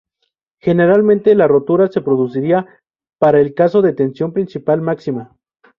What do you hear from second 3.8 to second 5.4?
de tensión principal máxima.